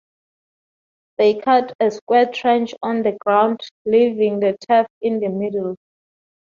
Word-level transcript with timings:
They 1.19 1.35
cut 1.39 1.75
a 1.79 1.91
square 1.91 2.25
trench 2.33 2.73
on 2.81 3.03
the 3.03 3.11
ground, 3.19 3.59
leaving 3.85 4.39
the 4.39 4.57
turf 4.67 4.87
in 4.99 5.19
the 5.19 5.29
middle. 5.29 5.75